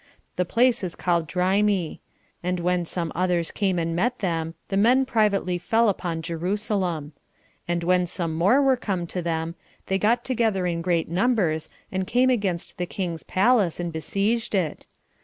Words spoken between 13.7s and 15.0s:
and besieged it.